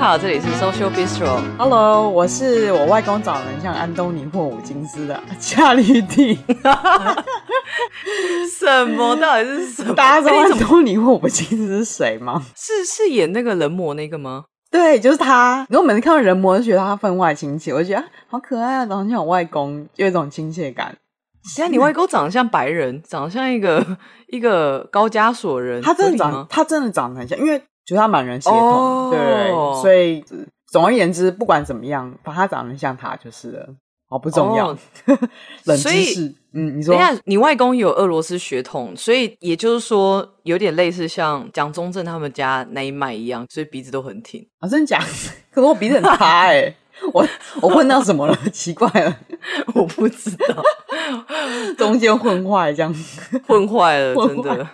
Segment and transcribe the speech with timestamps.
[0.00, 1.42] 好，这里是 Social Bistro。
[1.58, 6.38] Hello，我是我外公长得很像安东尼霍普金斯的 夏绿蒂。
[8.58, 9.14] 什么？
[9.16, 9.94] 到底是什么？
[9.94, 12.42] 大家知道安东尼霍普金斯是谁吗？
[12.56, 14.44] 是是演那个人魔那个吗？
[14.70, 15.66] 对，就是他。
[15.68, 20.96] 如果每次看到人魔，就觉得他分外亲切，我就觉得好可爱啊，长得像我外公，有一种亲切感。
[21.44, 23.84] 现在你外公长得像白人，长得像一个
[24.28, 25.82] 一个高加索人。
[25.82, 29.10] 他真的长，他真的长得很像，因为觉得他满人血统，oh.
[29.12, 29.50] 对，
[29.82, 30.24] 所以
[30.68, 33.68] 总而言之，不管怎么样，把他长得像他就是了。
[34.10, 34.68] 哦，不重要。
[34.68, 34.78] Oh.
[35.66, 44.68] 冷知识，嗯，你说，等一下，你外公有俄罗斯血统，所以也就是说，有点类似像蒋中正他们家那一脉一样，所以鼻子都很挺啊？
[44.68, 45.06] 真的假的？
[45.50, 46.76] 可是我鼻子很塌哎、欸。
[47.12, 47.26] 我
[47.60, 48.36] 我混到什么了？
[48.52, 49.16] 奇怪了，
[49.74, 50.62] 我不知道，
[51.78, 52.94] 中间混坏这样，
[53.46, 54.66] 混坏了，真的。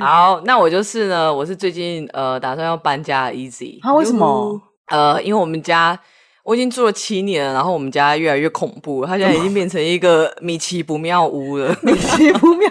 [0.00, 3.78] 好，那我就是呢，我是最近呃打算要搬家的 Easy。
[3.82, 4.60] 他、啊、为什么？
[4.86, 5.98] 呃，因为我们家
[6.44, 11.76] 我已经住了七年了，然后我们家越来越恐怖，他现在已经变成一个米奇不妙屋了。
[11.82, 12.70] 米奇不妙。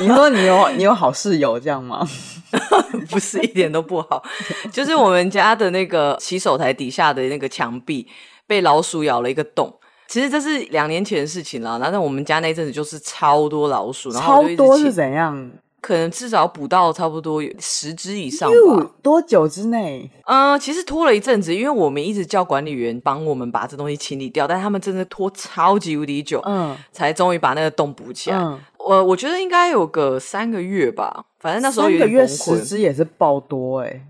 [0.00, 2.08] 你说你有你有好室友这样吗？
[3.08, 4.22] 不是一点都不好，
[4.72, 8.06] 就是我们家的那个洗手台底下的那个墙壁
[8.46, 9.74] 被老鼠咬了一个洞。
[10.08, 15.50] 其实这是两年前的事情了，然后我们家那阵子就是超多老鼠，然后超多是怎样？
[15.80, 18.90] 可能至少捕到差不多有十只以上吧。
[19.02, 20.10] 多久之内？
[20.26, 28.36] 嗯、呃，其实拖了一阵子，因为我们一直叫管理员帮我们把这东西清理掉，但他们真的拖超级无敌久，嗯，才终于把那个洞补起来。
[28.36, 34.06] 嗯我我觉得应该有个三个月吧，反正那时候有点三个月十只也是爆多哎、欸。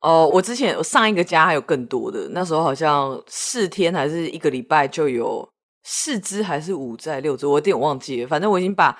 [0.00, 5.48] 哦，我之前我上一个家还有更多的，那时候好像四天还是一个礼拜就有
[5.82, 8.28] 四只还是五只六只，我有点忘记了。
[8.28, 8.96] 反正我已经把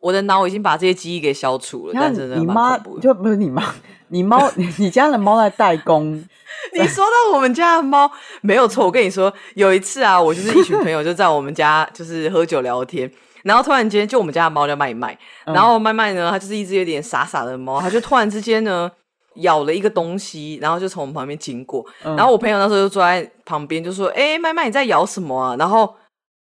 [0.00, 1.92] 我的脑已经把这些记忆给消除了。
[1.94, 3.74] 但真的，你妈就不是你妈，
[4.08, 6.22] 你猫 你家的猫在代工。
[6.74, 8.10] 你说到我们家的猫
[8.42, 13.10] 没有错，我跟你说有一次啊，我就是一群朋友就在我们家就是喝酒聊天。
[13.42, 18.90] 然后突然间，就我们家的猫叫麦麦，然后麦麦呢，它就是一只有点傻傻的猫，它就突然之间呢
[19.36, 25.94] 咬了一个东西，然后就从我们旁边经过，然后我朋友那时候就坐在旁边，就说：“哎，麦麦你在咬什么啊？”然后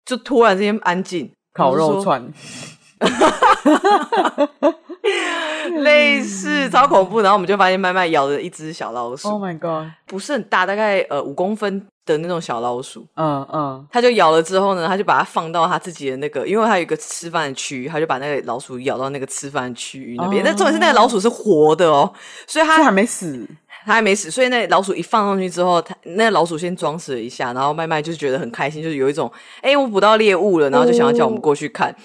[0.06, 2.22] 就突然之间安静，烤肉串，
[5.82, 11.88] 类似超恐怖，然后我们就发现麦麦咬了一只小老鼠，Oh my god，不是很大，大概呃五公分。
[12.04, 20.42] 的那种小老鼠，嗯嗯，他就咬了之后呢，他就把它放到他自己的那个，因为他有一个吃饭的区域，他就把那个老鼠咬到那个吃饭的区域那边。
[20.42, 20.48] Oh.
[20.48, 22.12] 但重点是那个老鼠是活的哦，
[22.48, 23.48] 所以它还没死，
[23.86, 24.32] 它还没死。
[24.32, 31.98] 所以那老鼠一放上去之后，它那个老鼠先装死了一下，然后麦麦就觉得很开心，就是有一种哎、欸，我捕到猎物了，然后就想要叫我们过去看，oh.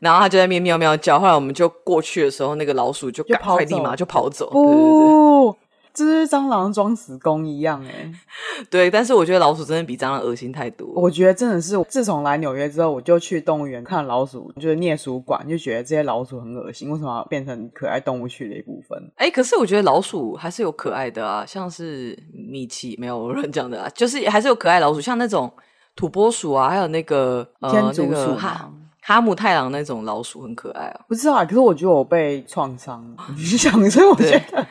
[0.00, 1.18] 然后它就在那边喵喵叫。
[1.18, 5.58] 后来我们就过去的时候，那个老鼠就赶快立马就跑走，对对对。
[5.94, 8.10] 这是蟑螂装死工一样哎，
[8.68, 10.88] 对，但是我觉得老鼠真的比蟑螂恶心太多。
[10.96, 16.90] 我觉得真的是，自从来纽约之后，我就去动物园看老鼠，就是啮鼠馆，就觉得这些老鼠很恶心。
[16.90, 19.00] 为什么要变成可爱动物区的一部分？
[19.14, 25.48] 哎，可是我觉得老鼠还是有可爱的啊，像是米奇，没有人讲的啊，就是还是有可爱老鼠，像那种
[25.94, 28.72] 土拨鼠啊，还有那个天竺鼠、呃那个、哈
[29.06, 31.00] 哈姆太郎那种老鼠很可爱啊。
[31.06, 33.04] 不知道啊，可是我觉得我被创伤，
[33.36, 34.66] 你想，所以我觉得。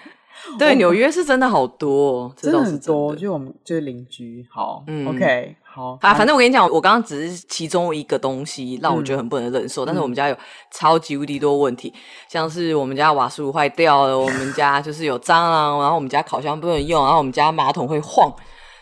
[0.59, 3.15] 对，纽约是真的好多，真的很多。
[3.15, 6.13] 就我们就是邻居，好，嗯，OK，好啊。
[6.13, 10.35] 反正我跟你讲，我刚刚只是其中一个东西让我觉得很不能忍受，嗯、但是我们家有
[10.69, 11.93] 超级无敌多问题，
[12.27, 18.29] 像是我们家瓦斯炉坏掉了，我们家 就是有蟑螂，然后我们家烤箱不能用，然后我们家马桶会晃，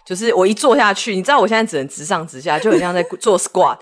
[0.03, 3.77] 就是我一坐下去，你知道我现在只能直上直下，就很像在做 squat。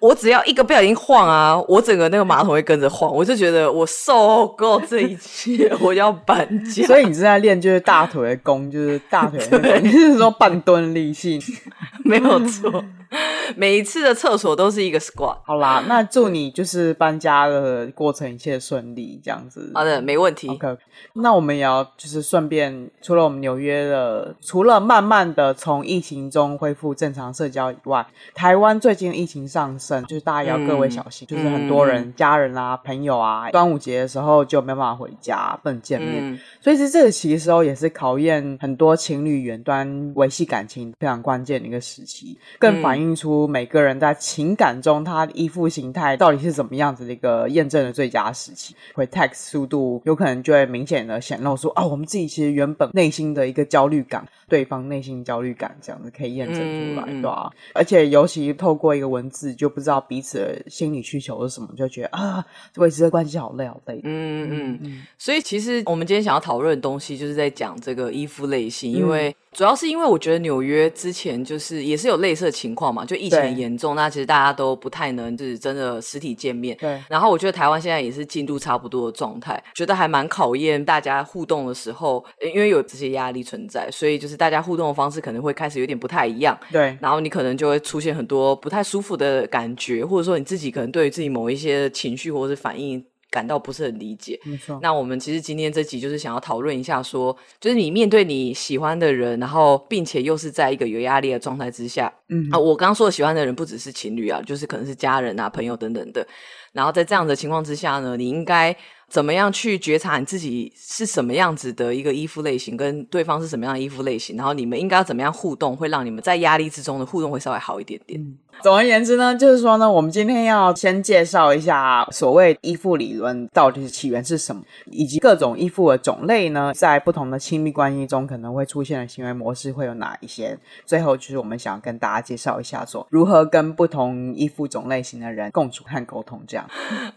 [0.00, 6.86] 我只要一个不小心晃啊，我整个那个马桶会跟着晃，我就觉得我受够这一切， 我要搬家。
[6.86, 11.40] 所以你是在练就是大腿的功，就是大腿的功，你是说半蹲立性？
[12.04, 12.84] 没有错。
[13.56, 15.38] 每一次的厕所都是一个 squat。
[15.44, 19.70] 好啦，那祝你就是搬家的过程一切顺利，这样子。
[19.74, 20.48] 好的，没问题。
[20.48, 20.76] OK，
[21.14, 36.32] 那我们也要就是顺便，除了我们纽约的，除了慢慢的从疫情中恢复正常社交以外，台湾最近疫情上升，就是大家也要各位小心，嗯、就是很多人、嗯、家人啊、朋友啊，端午节的时候就没办法回家，不能见面。
[36.32, 43.24] 嗯、所以其实这个期时候也是考验很多情侣远端维系感情非常关键的一个时期，更反映出。
[43.24, 48.76] 出每个人在情感中他依附形态到底是怎么样子的一个验证的最佳时期。
[48.92, 57.50] 回 text 速度有可能就会明显的显露出啊，我们自己其实原本内心的一个焦虑感，对方内心焦虑感这样子可以验证出来，嗯、对吧、啊？
[57.72, 62.44] 而且尤其透过一个文字，就不知道彼此的心理需求是什么，就觉得啊，
[62.76, 63.98] 维持的关系好累好累。
[64.04, 65.02] 嗯嗯嗯。
[65.16, 69.34] 所以其实我们今天想要讨论的东西，就是在讲这个依附类型，因为。
[69.54, 76.76] 主要是因为我觉得纽约之前就是也是有类似的情况嘛，就疫情严重，那其实大家都不太能就是真的实体见面。
[76.78, 77.00] 对。
[77.08, 86.58] 然后我觉得台湾现在也是进度差不多的状态，觉得还蛮考验大家互动的时候，因为有这些压力存在，所以就是大家互动的方式可能会开始有点不太一样。
[86.72, 86.96] 对。
[87.00, 93.04] 然后你可能就会出现很多不太舒服的感觉，或者说你自己可能对于自己某一些情绪或者是反应。
[93.34, 94.78] 感到不是很理解，没错。
[94.80, 106.24] 那我们其实今天这集就是想要讨论一下说，说就是你面对你喜欢的人，然后并且又是在一个有压力的状态之下，嗯啊，我刚刚说的喜欢的人不只是情侣啊，就是可能是家人啊、朋友等等的。
[106.72, 108.76] 然后在这样的情况之下呢，你应该
[109.14, 118.20] 怎么样去觉察你自己是什么样子的一个依附类型，跟对方是什么样的依附类型，然后你们应该要怎么样互动，会让你们在压力之中的互动会稍微好一点点。
[118.20, 124.62] 嗯总而言之呢，就是说呢，我们今天要先介绍一下所谓依附理论到底是起源是什么，
[124.92, 130.56] 以及各种依附的种类呢，在不同的亲密关系中可能会出现的行为模式会有哪一些。
[130.86, 136.40] 最后就是我们想要跟大家介绍一下，说如何跟不同依附种类型的人共处和沟通。
[136.46, 136.64] 这样。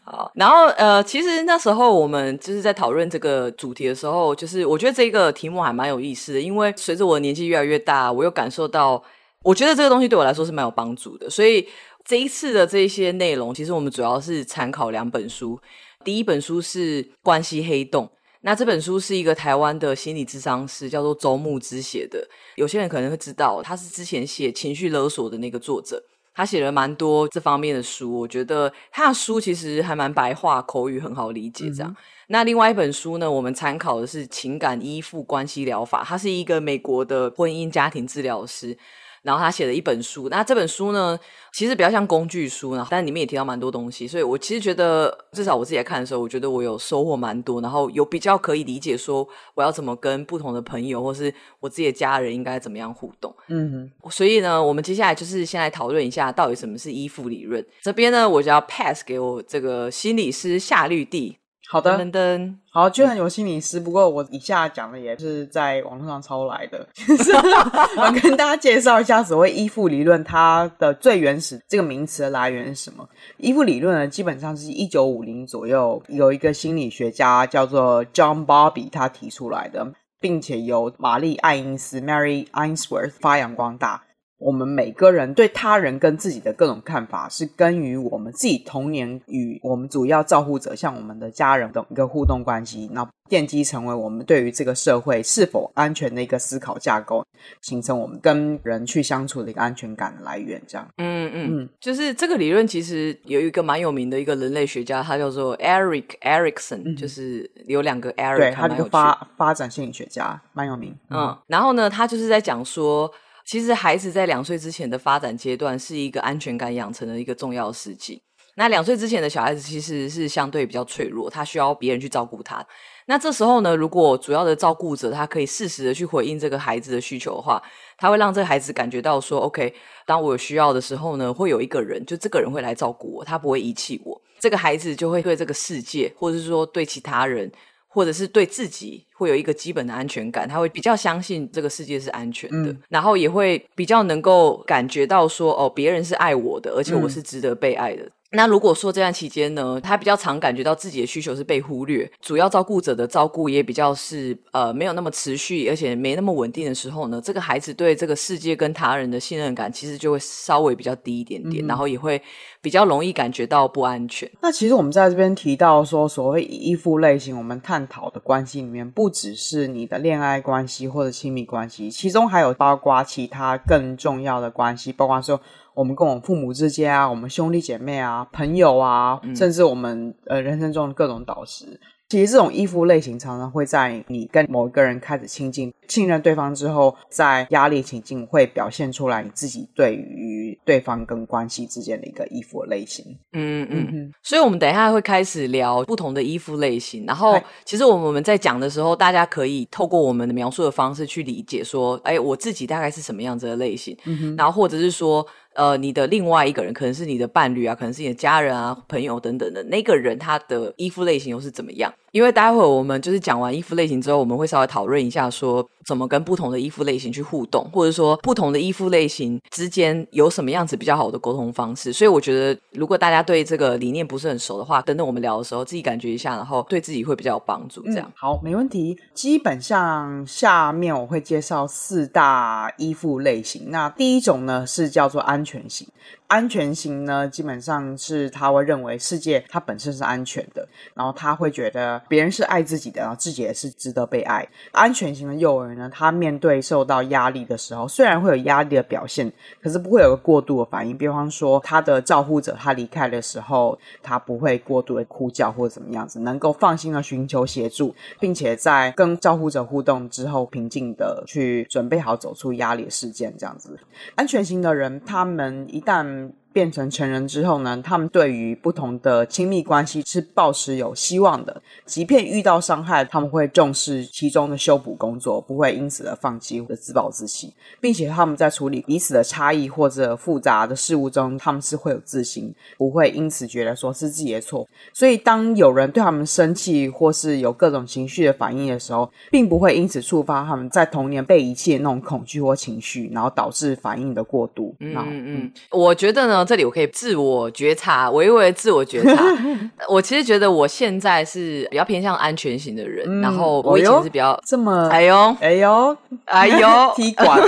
[0.04, 9.04] 好，然后呃，其实那时候我们就是在讨论这个主题的时候，就是我觉得这个题目还蛮有意思的，因为随着我的年纪越来越大，我又感受到。
[9.44, 11.66] 我觉得这个东西对我来说是蛮有帮助的，所以
[12.04, 15.58] 这一次的这一些内容，其实我们主要是参考两本书。
[16.04, 18.06] 第一本书是《关系黑洞》，
[18.42, 22.28] 那这本书是一个台湾的心理智商师叫做周牧之写的。
[22.56, 26.04] 有些人可能会知道，他是之前写情绪勒索的那个作者，
[26.38, 28.20] 他写了蛮多这方面的书。
[28.20, 31.70] 我觉得他的书其实还蛮白话，口语很好理解。
[31.72, 31.96] 这样，嗯、
[32.28, 38.78] 那另外一本书呢，我们参考的是《情感依附关系疗法》，他是一个美国的婚姻家庭治疗师。
[39.28, 41.20] 然后他写了一本书，那这本书呢，
[41.52, 53.36] 其实比较像工具书呢，但里面也提到蛮多东西，所以我其实觉得，至少我自己在看的时候，我觉得我有收获蛮多，然后有比较可以理解说我要怎么跟不同的朋友或是我自己的家人应该怎么样互动。
[53.50, 57.66] 嗯哼，所以呢，我们接下来就是先来讨论一下到底什么是依附理论。
[57.82, 61.38] 这边呢，我就要 pass 给我这个心理师夏绿蒂。
[61.70, 66.88] 好的，噔噔，好，居然有心理师，不过我以下讲的也是在网络上抄来的。
[67.98, 73.06] 我跟大家介绍一下所谓依附理论，它的最原始这个名词的来源是什么？
[73.36, 79.86] 依附理论呢，基本上是一九五零左右有一个心理学家叫做 John Bowlby 他提出来的，
[80.22, 84.04] 并且由玛丽爱因斯 Mary Ainsworth 发扬光大。
[84.38, 97.26] 我们每个人对他人跟自己的各种看法，是根于我们自己童年与我们主要照顾者，像我们的家人的一个互动关系，那奠基成为我们对于这个社会是否安全的一个思考架构，
[97.62, 100.62] 形成我们跟人去相处的一个安全感的来源。
[100.68, 110.96] 这样，嗯嗯嗯，就是这个理论其实有一个蛮有名的一个人类学家，他叫做 Eric Erikson，嗯，就是有两个 Eric，对，他是个发发展心理学家蛮有名。
[111.10, 113.12] 嗯，嗯，然后呢，他就是在讲说。
[113.48, 118.22] 其实孩子在两岁之前的发展阶段是一个安全感养成的一个重要时期。
[118.58, 122.66] 那两岁之前的小孩子其实是相对比较脆弱，他需要别人去照顾他。
[123.06, 127.62] 那这时候呢，如果主要的照顾者他可以适时的去回应这个孩子的需求的话，
[127.98, 129.74] 他会让这个孩子感觉到说：“OK，
[130.06, 137.50] 当我有需要的时候呢，会有一个人，就这个人会来照顾我，他不会遗弃我。”这个孩子就会对这个世界，或者是说对其他人。
[137.88, 148.04] 或者是对自己会有一个基本的安全感，他会比较相信这个世界是安全的，嗯、然后也会比较能够感觉到说，哦，别人是爱我的，而且我是值得被爱的。
[148.04, 162.22] 嗯那如果说这段期间呢，他比较常感觉到自己的需求是被忽略，主要照顾者的照顾也比较是呃没有那么持续，而且没那么稳定的时候呢，这个孩子对这个世界跟他人的信任感其实就会稍微比较低一点点，嗯、然后也会
[162.62, 164.30] 比较容易感觉到不安全。
[164.42, 175.40] 那其实我们在这边提到说，所谓依附类型，我们探讨的关系里面，不只是你的恋爱关系或者亲密关系，其中还有包括其他更重要的关系，包括说。
[175.78, 181.80] 我们跟我们父母之间啊，我们兄弟姐妹啊，朋友啊，嗯、甚至我们呃人生中的各种导师，
[182.10, 193.06] 其实这种依附类型常常会在你跟某一个人开始亲近、信任对方之后，在压力情境会表现出来你自己对于对方跟关系之间的一个依附类型。
[193.34, 194.12] 嗯嗯嗯。
[194.24, 197.06] 所以，我们等一下会开始聊不同的依附类型。
[197.06, 203.96] 然后，其实我们在讲的时候，大家可以透过我们的描述的方式去理解说，哎，我自己大概是什么样子的类型。
[204.06, 204.36] 嗯。
[204.36, 205.24] 然后，或者是说。
[205.58, 211.92] 呃，你的另外一个人可能是你的伴侣啊，可能是你的家人啊、朋友等等的那个人，他的依附类型又是怎么样？
[212.12, 221.94] 因为待会我们就是讲完衣服类型之后，我们会稍微讨论一下，说怎么跟不同的衣服类型去互动，或者说不同的衣服类型之间有什么样子比较好的沟通方式。
[221.94, 227.84] 所以我觉得，如果大家对这个理念不是很熟的话，等等我们聊的时候，自己感觉一下，然后对自己会比较有帮助。
[227.84, 228.98] 这样、嗯、好，没问题。
[229.14, 233.70] 基本上下面我会介绍四大衣服类型。
[233.70, 235.88] 那第一种呢是叫做安全型。
[236.28, 244.46] 安全型呢，基本上是他会认为世界它本身是安全的，然后他会觉得别人是爱自己的，然后自己也是值得被爱。
[244.74, 249.32] 安全型的幼儿呢，他面对受到压力的时候，虽然会有压力的表现，
[249.62, 250.98] 可是不会有个过度的反应。
[250.98, 263.80] 比方说，他的照护者他离开的时候，他不会过度的哭叫或者怎么样子，能够放心的寻求协助，并且在跟照护者互动之后，平静的去准备好走出压力事件，这样子。
[264.16, 266.17] 安全型的人，他们一旦
[266.58, 271.62] 变成成人之后呢，他们对于不同的亲密关系是抱持有希望的。
[271.86, 284.68] 即便遇到伤害，他们会重视其中的修补工作，不会因此而放弃或者自暴自弃，并且他们在处理彼此的差异或者复杂的事物中，他们是会有自信，不会因此觉得说是自己的错。
[284.92, 294.74] 所以，当有人对他们生气或是有各种情绪的反应的时候，并不会因此触发他们在童年被遗弃的那种恐惧或情绪，然后导致反应的过度。
[294.80, 296.47] 嗯嗯嗯，我觉得呢。
[296.48, 299.24] 这里我可以自我觉察，微微自我觉察。
[299.90, 307.40] 我其实觉得我现在是比较偏向安全型的人，嗯、然后我以前是比较、哎、这么哎呦哎呦哎呦 踢馆。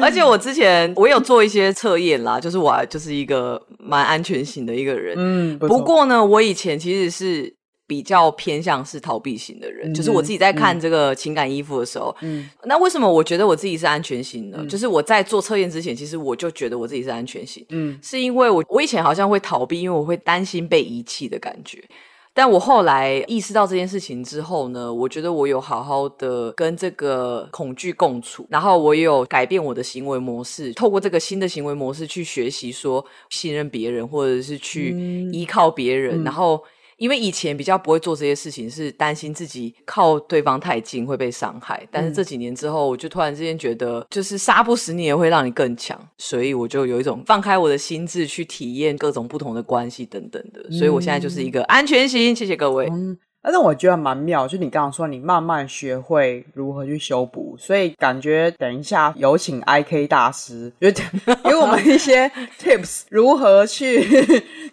[0.00, 5.16] 而且我之前我有做一些测验啦，就是我就是一个蛮安全型的一个人。
[5.18, 7.57] 嗯，不，不过呢，我以前其实是。
[7.88, 14.58] 比较偏向是逃避型的人，嗯、就是我自己在看这个情感依附的时候，嗯，那为什么我觉得我自己是安全型呢？
[14.60, 21.82] 嗯、就是我在做测验之前，其实我就觉得我自己是安全型，嗯，是因为我我以前好像会逃避，因为我会担心被遗弃的感觉。
[22.34, 34.94] 但我后来意识到这件事情之后呢，我觉得我有好好的跟这个恐惧共处，然后我也有改变我的行为模式，透过这个新的行为模式去学习说信任别人，或者是去
[35.32, 36.62] 依靠别人，嗯、然后。
[36.98, 41.86] 因为以前比较不会做这些事情，是担心自己靠对方太近会被伤害。
[41.90, 50.70] 但是这几年之后，我就突然之间觉得，就是杀不死你也会让你更强，所以我就有一种放开我的心智去体验各种不同的关系等等的。
[50.70, 52.36] 所以我现在就是一个安全型。
[52.36, 52.88] 谢谢各位。
[52.90, 53.16] 嗯
[53.50, 60.90] 但是我觉得蛮妙，就你刚刚说你慢慢学会如何去修补，所以感觉等一下有请 IK 大师，就
[61.42, 64.06] 给我们一些 tips，如何去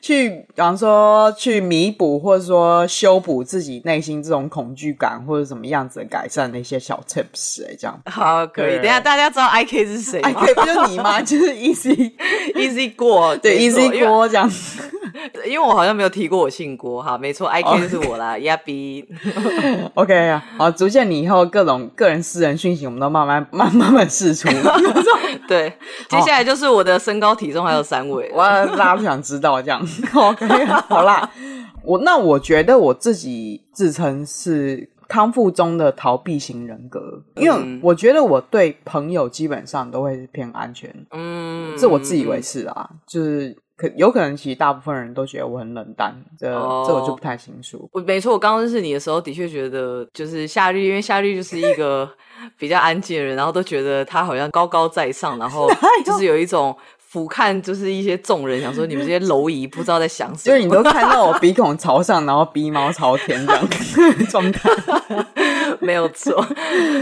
[0.01, 8.75] 去，比方说去弥补或者说修补自己内心这种恐惧感，或者什么样子的改善的一些小 tips，哎，这样好可以。
[8.75, 11.21] 等一下大家知道 IK 是谁吗？IK 不就是你吗？
[11.23, 12.11] 就是 easy
[12.55, 14.83] easy 过，对 easy 郭这样子。
[15.45, 18.37] 因为我好像没有提过我姓郭，哈，没错，IK 就是我啦。
[18.65, 19.91] Okay.
[19.93, 24.47] OK，好，逐渐你以后各种个人私人讯息，我们都慢慢、慢、慢慢释出。
[25.47, 25.71] 对，
[26.09, 28.43] 接下来就是我的身高、体重还有三围，我
[28.75, 29.79] 大家不想知道这样。
[30.13, 30.47] OK，
[30.89, 31.29] 好啦，
[31.83, 43.55] 我那我觉得我自己自称是康复中的逃避型人格，因为我觉得我对朋友基本上都会是偏安全，嗯，这我自以为是啊，就是。
[43.77, 47.89] 可有可能，其实大部分人都觉得我很冷淡，这、oh, 这我就不太清楚。
[47.91, 52.09] 我没错，我刚刚认识你的时候，的确觉得就是夏绿，因为夏绿就是一个
[52.57, 55.69] 比较安静的人，然后都觉得他好像高高在上，然后
[56.05, 63.67] 就是有一种俯瞰，就是一些众人，想说你们这些蝼蚁不知道在想什么，就是你都看到我鼻孔朝上，然后鼻毛朝天这样
[64.31, 64.69] 状态，
[65.81, 66.41] 没有错，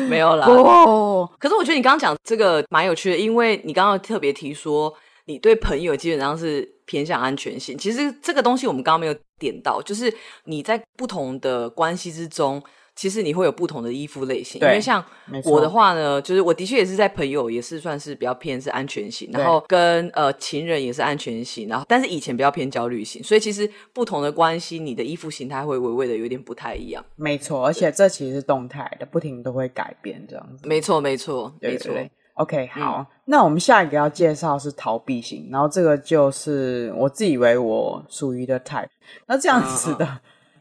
[0.10, 0.48] 没有啦。
[0.48, 1.30] Oh.
[1.38, 4.92] 可是我觉得你刚刚讲这个蛮有趣的，因为你刚刚特别提说。
[5.26, 7.78] 你对朋友基本上是偏向安全性。
[7.78, 10.14] 其实这个东西我们刚刚没有点到，就是
[10.46, 12.62] 你在不同的关系之中，
[12.96, 14.60] 其实你会有不同的依附类型。
[14.60, 15.04] 对，因为像
[15.46, 27.04] 我的话呢，就是我的确也是在朋友也是算是比较偏是安全型，然后跟呃情人也是安全型，然后但是以前比较偏焦虑型，所以其实不同的关系，你的依附形态会微微的有点不太一样。
[27.16, 30.68] 没错，而且这其实是动态的，不停都会改变这样子。
[30.68, 31.92] 没错，没错，没错。
[32.34, 38.88] OK，好，嗯、那我们下一个要介绍是逃避型，然后这个就是我自以为我属于的 type。
[39.28, 40.08] 那这样子的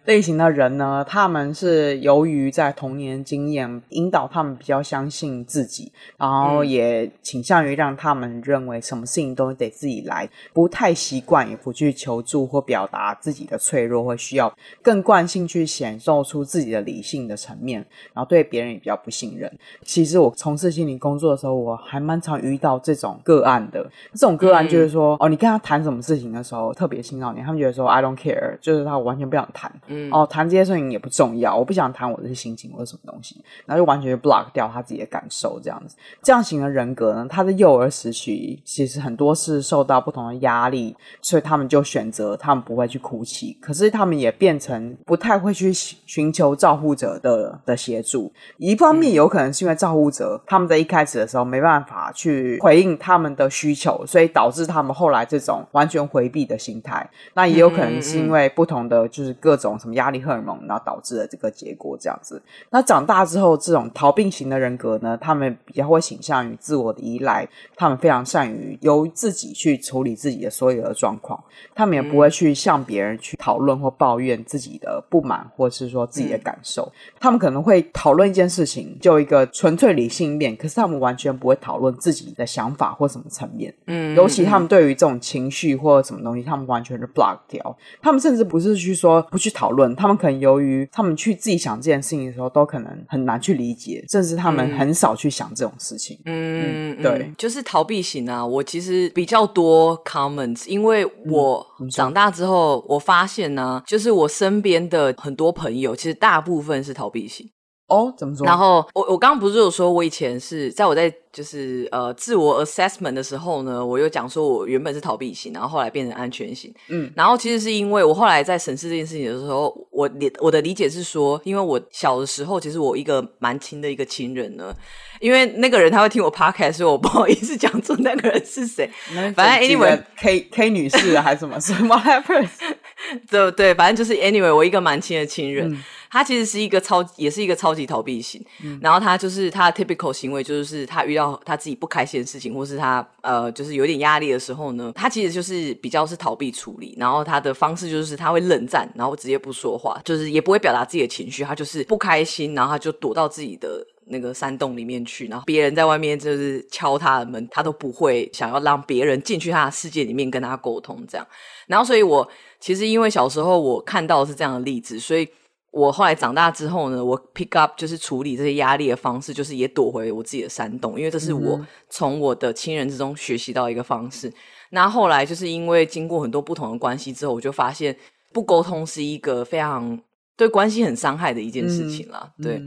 [0.05, 17.79] 类型的人呢，他们是由于在童年经验引导他们比较相信自己，然后也倾向于让他们认为什么事情都得自己来，不太习惯也不去求助或表达自己的脆弱或需要，更惯性去显露出自己的理性的层面，
[18.13, 19.49] 然后对别人也比较不信任。
[19.85, 23.89] 其实我从事心理工作的时候，我还蛮常遇到这种个案的。
[24.15, 29.73] 这种个案就是说，嗯、哦，你跟他谈什么事情的时候，特别青少年，他们觉得说 I don't care，就是他完全不想谈。
[29.93, 35.97] 嗯，哦，谈这些事情也不重要，我不想谈我这些心情或者什么东西，然后就完全 block 掉他自己的感受，这样子。
[36.23, 48.33] 这样型的人格呢，他在幼儿时期其实很多是受到不同的压力，所以他们就选择他们不会去哭泣，可是他们也变成不太会去寻求照护者的的协助。
[48.57, 57.09] 一方面有可能是因为照护者他们在一开始的时候没办法去回应他们的需求，所以导致他们后来这种完全回避的心态。
[57.35, 60.23] 那也有可能是因为不同的就是各种什么压力。
[60.23, 62.41] 荷尔蒙，然后导致了这个结果这样子。
[62.71, 71.43] 那长大之后，这种逃避型的人格呢，他们比较会倾向于自我的依赖，他们非常善于由自己去处理自己的所有的状况，
[71.75, 76.85] 他们也不会去向别人去讨论或抱怨自己的不满，或是说自己的感受。
[76.85, 83.75] 嗯、他们可能会讨论一件事情，就一个纯粹理性面，可是他们完全不会讨论自己的想法或什么层面。
[83.89, 87.77] 嗯，尤其他们对于这种情绪或什么东西，他们完全是 block 掉。
[88.01, 90.13] 他们甚至不是去说不去讨论，他们。
[90.23, 96.17] 可能由于他们去自己想这件事情的时候，都可能很难去理解，甚至他们很少去想这种事情。
[96.27, 98.47] 嗯，嗯对嗯，就是逃避型啊。
[98.47, 107.51] 我其实比较多 comments，因为我长大之后，我发现呢、啊，就是我身边的很多朋友，其实大部分是逃避型。
[107.93, 108.47] 哦，怎么说？
[108.47, 111.13] 然后我我刚刚不是有说，我以前是在我在。
[111.33, 116.71] 就是呃，自我 assessment 的时候呢，我又讲说我原本是逃避型，然后后来变成安全型。
[116.89, 124.75] 嗯，然后其实是因为我后来在审视这件事情的时候，我理我的理解是说，因为我小的时候，其实我一个蛮亲的一个亲人呢，
[125.21, 128.91] 因为那个人他会听我 podcast，所以我不好意思讲出那个人是谁。
[129.35, 132.51] 反正 anyway K K 女士还是什么什么 happens
[133.31, 135.73] 对对，反正就是 anyway，我一个蛮亲的亲人。
[135.73, 135.83] 嗯
[136.13, 138.45] 他其实是一个超，也是一个超级逃避型。
[138.63, 146.95] 嗯、然后他就是他的 typical 行为，就是他遇到他自己不开心的事情，或是他呃，就是有点压力的时候呢，他其实就是比较是逃避处理。
[146.99, 151.43] 然后他的方式就是他会冷战，然后直接不说话，就是也不会表达自己的情绪。
[151.43, 155.29] 他就是不开心，然后他就躲到自己的那个山洞里面去。
[155.29, 161.27] 然后别人在外面就是敲他的门，他都不会想要让别人进去他的世界里面跟他沟通这样。
[161.67, 162.29] 然后所以我
[162.61, 165.27] 其实因为小时候我看到的是这样的例子，所以。
[165.73, 171.59] 我后来长大之后呢，我 pick up 就是处理这些压力的方式，就是也躲回我自己的山洞，因为这是我
[171.89, 174.31] 从我的亲人之中学习到一个方式。
[174.69, 177.97] 那后来就是因为经过很多不同的关系之后，我就发现
[178.35, 179.99] 不沟通是一个非常
[180.37, 182.31] 对关系很伤害的一件事情了。
[182.39, 182.63] 嗯、对，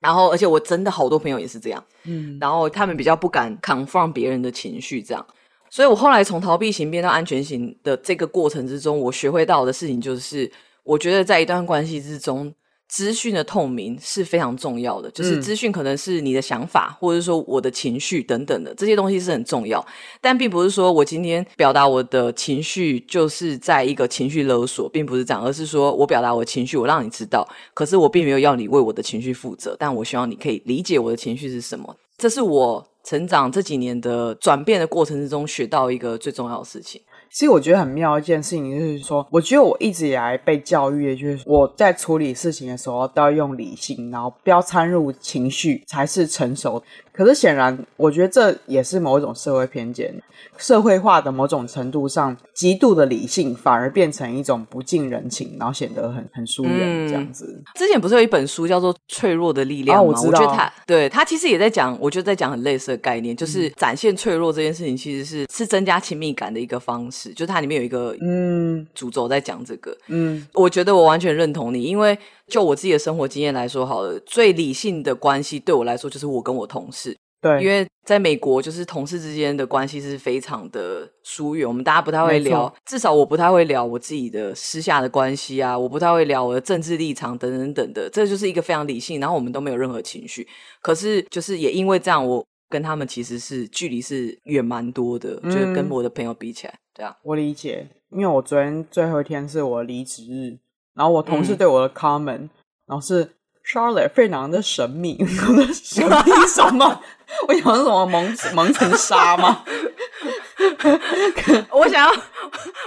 [0.00, 5.26] 然后而且我真的好多朋友也是这样，嗯，然后他们比较不敢 confront 别人的情绪，这样，
[5.68, 10.50] 所以我后来从逃避型变到安全型的这个过程之中，我学会到的事情就是。
[10.84, 12.52] 我觉得在一段关系之中，
[12.88, 15.10] 资讯的透明是非常重要的。
[15.12, 19.82] 就是资讯可能是你的想法，或者说我的情绪等等的这些东西是很重要，
[20.20, 31.96] 但并不是说我今天表达我的情绪就是在一个情绪勒索，并不是这样，而是说我表达我的情绪，我让你知道，可是我并没有要你为我的情绪负责，但我希望你可以理解我的情绪是什么。
[32.18, 37.00] 这是我成长这几年的转变的过程之中学到一个最重要的事情。
[37.32, 46.82] 其实我觉得很妙一件事情，就是说，我觉得我一直以来被教育的就是我在处理事情的时候都要用理性，然后不要掺入情绪才是成熟。
[47.10, 50.14] 可是显然，我觉得这也是某一种社会偏见。
[50.56, 57.54] 社会化的某种程度上，极度的理性反而变成一种不近人情，然后显得很很疏远这样子。
[57.54, 60.06] 嗯，之前不是有一本书叫做《脆弱的力量》吗？
[60.06, 60.40] 哦，我知道。
[60.40, 67.21] 我觉得他对他其实也在讲，我觉得在讲很类似的概念，就是展现脆弱这件事情，其实是是增加亲密感的一个方式。
[67.30, 69.96] 就是它里面有一个嗯主轴在讲这个。
[70.08, 72.18] 嗯，我觉得我完全认同你，因为。
[72.48, 77.16] 就我自己的生活经验来说，好了，最理性的关系对我来说就是我跟我同事。
[77.40, 90.46] 对，因为在美国，就是同事之间的关系是非常的疏远，我们大家不太会聊，至少我不太会聊我自己的私下的关系啊，我不太会聊我的政治立场等等等的，这就是一个非常理性，然后我们都没有任何情绪。
[90.82, 100.58] 可是就是也因为这样，我跟他们其实是距离是远蛮多的，嗯，就是跟我的朋友比起来，对啊，我理解，因为我昨天最后一天是我离职日。
[100.94, 102.50] 然后我同事对我的 comment，、嗯、
[102.86, 103.26] 然后是
[103.64, 105.16] Charlotte 非常的神秘，
[105.72, 107.00] 神秘什么？
[107.48, 109.64] 我想什么蒙蒙尘沙吗？
[111.72, 112.12] 我想要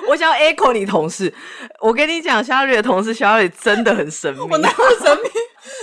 [0.08, 1.34] 我想要 echo 你同事，
[1.82, 5.30] 我跟你讲，夏绿的同事夏绿真的很神秘，我哪有神秘？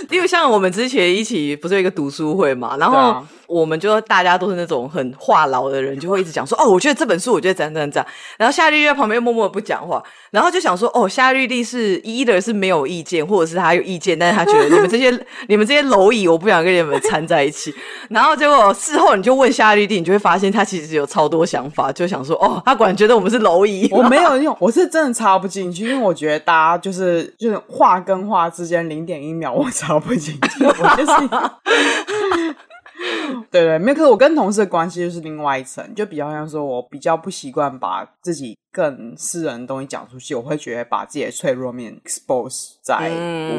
[0.09, 8.11] 因为像我们之前一起不是有一个读书会嘛，然后我们就大家都是那种很话痨的人，就会一直讲说哦，我觉得这本书，我觉得怎样怎样怎样。
[8.37, 15.11] 然后夏绿在旁边默默不讲话，然后就想说哦，夏绿蒂是 either 是没有意见，或者是他有意见，但是他觉得你们这些
[15.47, 17.73] 你们这些蝼蚁，我不想跟你们掺在一起。
[18.09, 23.87] 然后结果事后你就问夏绿蒂，你就会发现他其实有超多想法，就想说哦，他果然觉得我们是蝼蚁。
[23.91, 30.65] 我没有用，我是真的插不进去，因为我觉得大家就是就是话跟话之间零点一秒，我插不进去。
[30.65, 31.13] 我就是，
[33.51, 33.95] 对对，没有。
[33.95, 38.57] 可是我跟同事的关系就是另外一层，就比较像说，我比较不习惯把自己。
[38.73, 43.11] 更私人的东西讲出去，我会觉得把自己的脆弱面 expose 在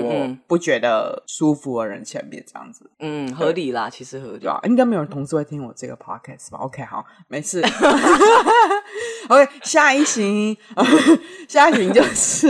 [0.03, 7.63] 我不觉得舒服的人前面，这样子，嗯，合理啦，其实合理啊，应该没有人同事会听我这个 podcast 吧？OK，好，没事。
[9.29, 10.57] OK，下一型，
[11.49, 12.49] 下一型就是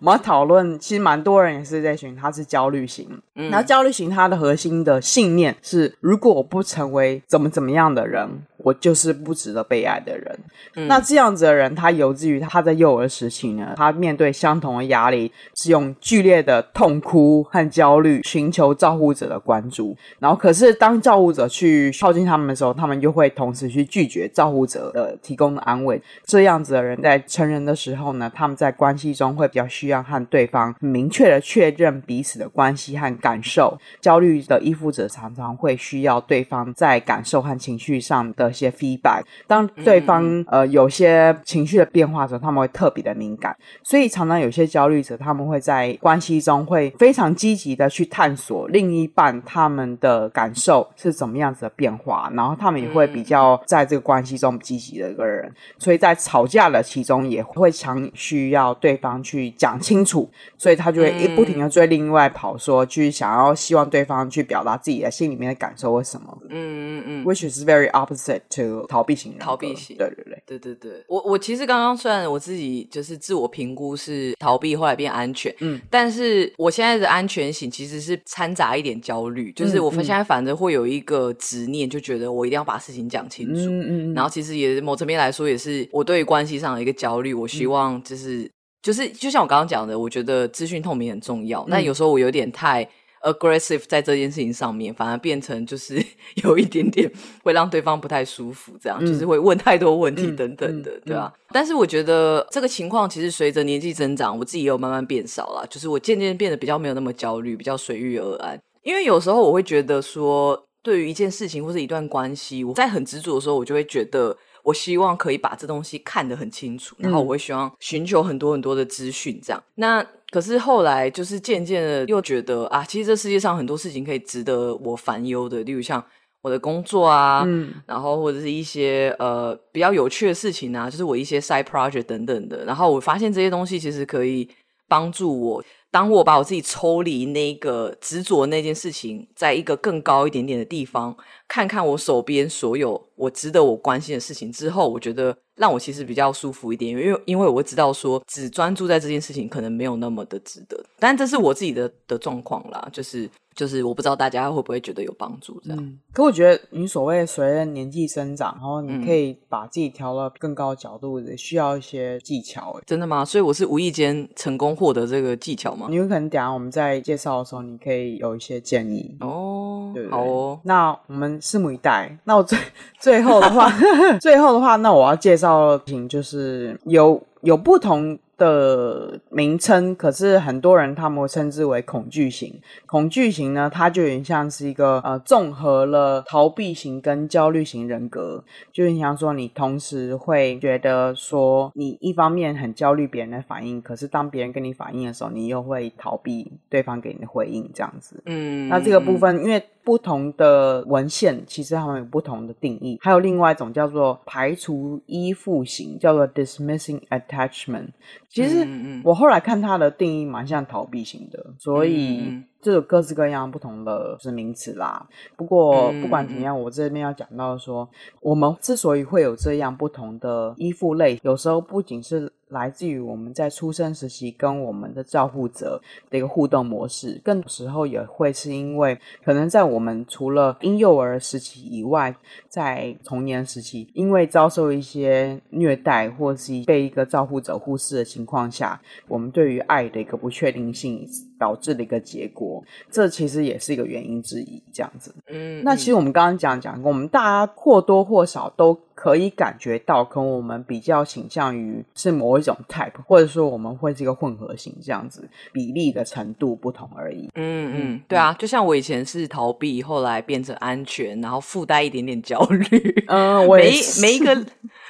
[0.00, 8.28] 我们要讨论，其实蛮多人也是在选，他是焦虑型，嗯，然后焦虑型他的核心的信念是，如果我不成为怎么怎么样的人。
[8.62, 10.38] 我就是不值得被爱的人。
[10.76, 19.96] 嗯、那这样子的人，他由自于他在幼儿时期呢，他面对相同的压力，是用剧烈的痛哭和焦虑寻求照顾者的关注。
[20.18, 26.00] 然后，可是当照顾者去靠近他们的时候，他们又会同时去拒绝照顾者的提供的安慰。
[26.24, 33.76] 这样子的人在成人的时候呢，他们在关系中会比较需要和对方明确的确认彼此的关系和感受。
[34.00, 38.49] 焦虑的依附者常常会需要对方在感受和情绪上的。
[38.50, 66.52] 一些 feedback，当对方、嗯、呃有些情绪的变化的时候，他们会特别的敏感，所以常常有些焦虑者，他们会在关系中会非常积极的去探索另一半他们的感受是怎么样子的变化，然后他们也会比较在这个关系中积极的一个人，所以在吵架的其中也会强需要对方去讲清楚，所以他就会一不停的追另外跑说，说去想要希望对方去表达自己的心里面的感受为什么，嗯
[67.00, 68.39] 嗯嗯，which is very opposite。
[68.48, 71.04] To 逃避型，逃避型，对对对，对对对。
[71.08, 87.34] 我我其实刚刚虽然我自己就是自我评估是逃避，后来变安全，嗯，但是我现在的安全型其实是掺杂一点焦虑，就是我现在反正会有一个执念，就觉得我一定要把事情讲清楚，嗯嗯，然后其实也某层面来说，也是我对于关系上的一个焦虑。
[87.34, 88.50] 我希望就是、嗯、
[88.82, 92.88] 就是就像我刚刚讲的，我觉得资讯透明很重要，但有时候我有点太。
[93.22, 96.02] Aggressive 在这件事情上面，反而变成就是
[96.42, 97.10] 有一点点
[97.42, 101.32] 会让对方不太舒服，这样、嗯、就是会问太多问题等等的，对吧？
[101.52, 108.58] 但是我觉得这个情况其实随着年纪增长，我自己也有慢慢变少了，就是我渐渐变得比较没有那么焦虑，比较随遇而安。
[108.82, 114.36] 因为有时候我会觉得说，对于一件事情或是一段关系，我在很执着的时候，我就会觉得。
[114.62, 119.64] 我希望可以把这东西看得很清楚，然后我会希望寻求很多很多的资讯，这样。
[119.76, 126.04] 那可是后来就是渐渐的又觉得啊，其实这世界上很多事情可以值得我烦忧的，例如像
[126.42, 132.64] 我的工作啊，嗯，然后或者是一些呃比较有趣的事情啊，就是我一些 side project 等等的。
[132.64, 134.48] 然后我发现这些东西其实可以
[134.88, 135.64] 帮助我。
[135.90, 141.16] 当我把我自己抽离那个执着那件事情，在一个更高一点点的地方，
[141.48, 153.28] 看看我手边所有我值得我关心的事情之后，我觉得让我其实比较舒服一点，因为因为我知道说，只专注在这件事情可能没有那么的值得，但这是我自己的的状况啦，就是。
[153.60, 162.80] 就是我不知道大家会不会觉得有帮助这样，嗯，可我觉得你所谓随着年纪增长，然后你可以把自己调到更高的角度，也需要一些技巧。
[162.86, 163.22] 真的吗？
[163.22, 165.88] 所以我是无意间成功获得这个技巧吗？
[165.90, 169.90] 你有可能等下我们在介绍的时候，你可以有一些建议哦。
[169.92, 170.58] 对，对，好哦。
[170.64, 172.16] 那我们拭目以待。
[172.24, 172.58] 那我最
[172.98, 173.70] 最后的话，
[174.22, 178.18] 最后的话，那我要介绍的品就是有有不同。
[178.40, 182.58] 的名称，可是很多人他们会称之为恐惧型。
[182.86, 188.42] 恐惧型呢，它就有点像是一个呃，综合了逃避型跟焦虑型人格。
[188.72, 198.22] 就很像说，你同时会觉得说，你一方面很焦虑别人的反应，可是当别人跟你反应的时候，你又会逃避对方给你的回应，这样子。
[198.24, 202.96] 嗯，那这个部分，因为不同的文献其实他们有不同的定义。
[203.00, 207.88] 还有另外一种叫做排除依附型，叫做 dismissing attachment。
[208.28, 208.64] 其实
[209.02, 215.06] 我后来看他的定义蛮像逃避型的，所以这有各式各样不同的就是名词啦。
[215.36, 217.88] 不过不管怎么样，我这边要讲到说，
[218.20, 222.32] 我们之所以会有这样不同的依附类，有时候不仅是。
[222.50, 232.12] 来自于我们在出生时期跟我们的照护者的一个互动模式，更多时候也会是因为可能在我们除了婴幼儿时期以外，
[232.48, 241.06] 在童年时期，因为遭受一些虐待或是被一个照护者忽视的情况下，我们对于爱的一个不确定性
[241.40, 244.62] 导致的一个结果，这其实也是一个原因之一。
[244.72, 248.78] 这样子，嗯，那其实我们刚刚讲讲过，我们大家或多或少都。
[249.00, 257.30] 可以感觉到，可能我们比较倾向于是某一种 type，或者说我们会是一个混合型这样子，比例的程度不同而已。
[257.34, 263.04] 嗯嗯，对啊，就像我以前是逃避，后来变成安全，然后附带一点点焦虑。
[263.06, 263.56] 嗯，我。
[263.56, 263.72] 每
[264.02, 264.36] 每一个。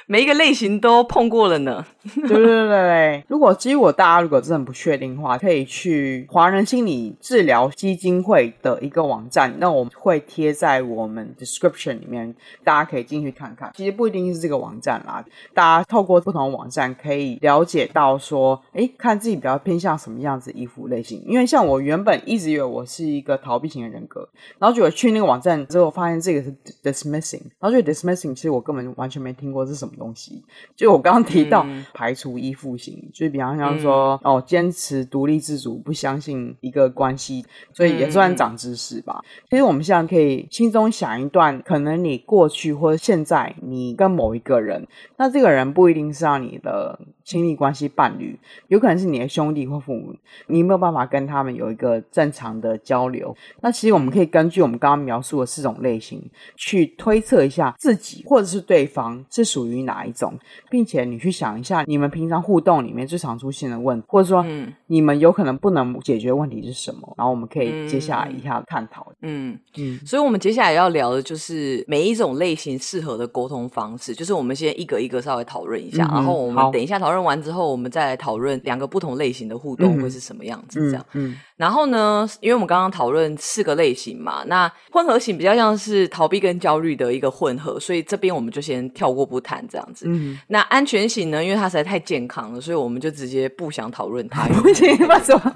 [0.07, 1.85] 每一个类型都碰过了呢。
[2.03, 13.71] 对对对对，如果其实我大家如果真的不确定的话，可以去华人心理治疗基金会的一个网站，那我们会贴在我们 description 里面，大家可以进去看看。
[13.75, 15.23] 其实不一定是这个网站啦，
[15.53, 21.23] 大家透过不同的网站可以了解到说，哎，看自己比较偏向什么样子依附类型。
[21.27, 24.27] 因为像我原本一直以为我是一个逃避型的人格，
[24.57, 26.51] 然后结果去那个网站之后，发现这个是
[26.81, 29.93] dismissing，然后就 dismissing，其实我根本完全没听过是什么。
[29.95, 30.43] 东西，
[30.75, 36.30] 就我刚刚提到、嗯、排除依附型，就比方像说、嗯、哦，坚持独立自主，不相信
[36.61, 39.21] 一个关系，所以也算长知识吧。
[39.23, 46.99] 嗯、其实我们现在可以心中想一段，可能你过去或者现在你跟某一个人，那这个人不一定是让你的。
[47.23, 50.15] 亲密关系伴侣有可能是你的兄弟或父母，
[50.47, 53.35] 你没有办法跟他们有一个正常的交流。
[53.61, 56.21] 那其实我们可以根据我们刚刚描述的四种类型，
[56.55, 60.33] 去推测一下自己或者是对方是属于哪一种，
[60.69, 64.43] 并且你去想一下你们平常互动里面最常出现的问题，或者说
[64.87, 69.11] 你们有可能不能解决问题是什么，然后我们可以接下来一下探讨。
[69.21, 77.10] 嗯嗯，所以我们接下来要聊的就是每一种类型适合的沟通方式，就是我们先一个一个稍微讨论一下，然后我们等一下讨论。
[77.11, 81.05] 讨论完之后，我们再来讨论两个不同类型的互动会是什么样子，这样。
[81.11, 90.05] 嗯，嗯，然后呢，因为我们刚刚讨论四个类型嘛，那混合型比较像是逃避跟焦虑的一个混合，所以这边我们就先跳过不谈这样子。
[90.07, 94.47] 嗯，那安全型呢，因为它实在太健康了，所以我们就直接不想讨论它。
[94.47, 95.53] 不行，为什么？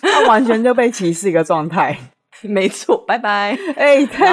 [0.00, 1.94] 它完全就被歧视一个状态。
[2.40, 3.58] 没错，拜拜。
[3.76, 4.26] 哎，对，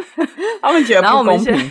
[0.60, 1.70] 他们觉得不公平。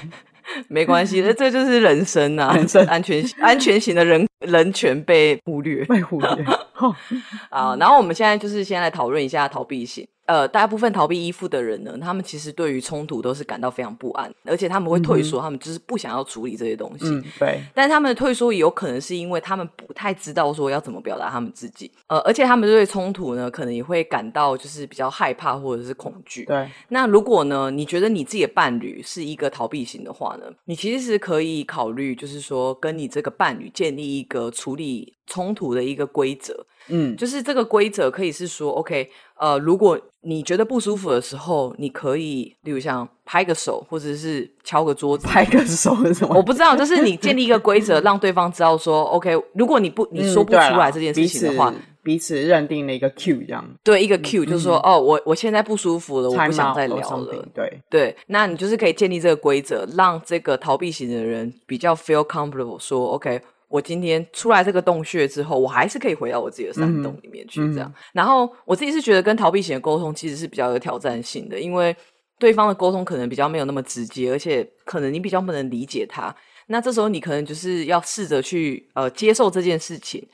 [0.67, 6.45] 没关系，这这 就是人生啊，人生安全安全型的人人权被忽略，被忽略。
[6.73, 10.07] 好，然后我们现在就是先来讨论一下逃避型。
[10.31, 17.05] 呃，大部分逃避依附的人呢，他们其实对于冲突都是感到非常不安，而且他们会退缩，嗯、他们就是不想要处理这些东西。
[17.05, 21.91] 嗯、对，但是他们的退缩也有可能是因为他们不太知道说要怎么表达他们自己。
[22.07, 26.45] 呃，而且他们对冲突呢，可能也会感到就是比较害怕或者是恐惧。
[26.45, 36.65] 对，那如果呢，你觉得你自己的伴侣是一个逃避型的话呢，你其实是可以考虑，就是说跟你这个伴侣建立一个处理冲突的一个规则。
[36.87, 39.07] 嗯，就是这个规则可以是说，OK，
[39.37, 45.27] 呃，如果你觉得不舒服的时候，你可以，例如像拍个手，或者是敲个桌子。
[45.27, 46.35] 拍个手是什么？
[46.35, 53.63] 我不知道，就是你建立一个规则， 让对方知道说，OK，如果你不你说不出来这件事情的话，嗯、彼此彼此认定了一个 Q 这样。
[53.83, 57.45] 对，一个 Q、嗯、就是说，哦，我我现在不舒服了，我不想再聊了。
[57.53, 63.39] 对对，那你就是可以建立这个规则，让这个逃避型的人比较 feel comfortable，说 OK。
[63.71, 67.89] 我今天出来这个洞穴之后，我还是可以回到我自己的山洞里面去，这样。
[67.89, 71.95] 嗯、然后我自己是觉得跟逃避型的沟通其实是比较有挑战性的，因为
[72.37, 76.35] 对方的沟通可能比较没有那么直接，而且可能你比较不能理解他。
[76.67, 80.27] 那这时候你可能就是要试着去呃接受这件事情。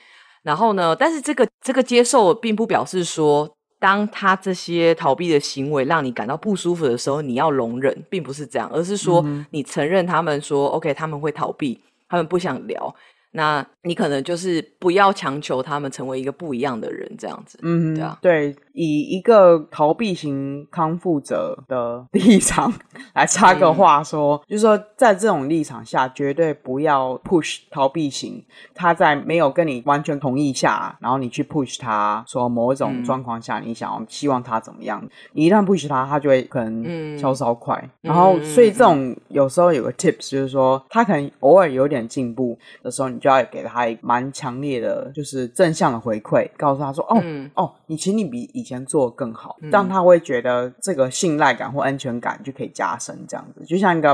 [0.44, 12.96] 然后呢，但是这个这个接受并不表示说，当他这些逃避的行为让你感到不舒服的时候，你要容忍，并不是这样，而是说你承认他们说、嗯、OK，他们会逃避，他们不想聊。
[13.32, 18.56] 那你可能就是不要强求他们成为一个不一样的人，这样子，嗯，对啊，对。
[18.78, 22.72] 以一个逃避型康复者的立场
[23.16, 28.46] 来插个话说，嗯、就是说，在这种立场下，绝对不要 push 逃避型。
[28.76, 35.04] 他在没有跟你完全同意下，然后你去 push 他说某一种状况下，你想要希望他怎么样？
[35.34, 37.76] 你一旦 push 他，他就会可能消烧快。
[38.04, 54.14] 嗯、然后，所以这种有时候有个 tips 就是说，他可能偶尔有点进步的时候，你就要给他蛮强烈的，就是正向的回馈，告诉他说：“哦，嗯、哦，你请你比以前做得更好，让他会觉得这个信赖感或安全感就可以加深，这样子就像一个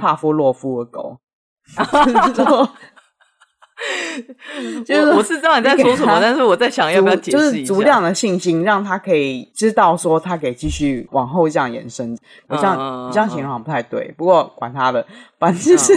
[0.00, 1.18] 帕夫洛夫的狗。
[4.86, 12.16] 就是我，是知道你在说什么，但是我在想要不要解释就是足量的信心，让他可以知道说他可以继续往后这样延伸。
[12.46, 15.04] 我这样、嗯、这样形容好像不太对，嗯、不过管他的，
[15.42, 15.92] 反正就是